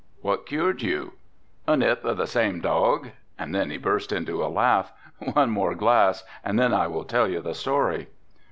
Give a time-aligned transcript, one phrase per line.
[0.23, 1.13] "What cured you?"
[1.67, 4.91] "A nip of the same dog," and then he burst into a laugh.
[5.19, 8.07] "One more glass and then I will tell you the story."